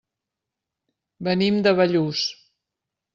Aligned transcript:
Venim 1.27 1.59
de 1.67 1.73
Bellús. 1.81 2.25